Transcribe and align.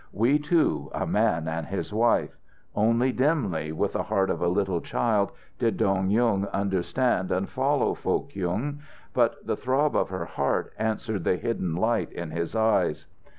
"We 0.11 0.39
two, 0.39 0.89
a 0.95 1.05
man 1.05 1.47
and 1.47 1.67
his 1.67 1.93
wife" 1.93 2.35
only 2.73 3.11
dimly, 3.11 3.71
with 3.71 3.93
the 3.93 4.01
heart 4.01 4.31
of 4.31 4.41
a 4.41 4.47
little 4.47 4.81
child, 4.81 5.31
did 5.59 5.77
Dong 5.77 6.09
Yung 6.09 6.47
understand 6.47 7.31
and 7.31 7.47
follow 7.47 7.93
Foh 7.93 8.21
Kyung; 8.21 8.79
but 9.13 9.45
the 9.45 9.55
throb 9.55 9.95
of 9.95 10.09
her 10.09 10.25
heart 10.25 10.73
answered 10.79 11.23
the 11.23 11.35
hidden 11.37 11.75
light 11.75 12.11
in 12.11 12.31
his 12.31 12.55
eyes. 12.55 13.05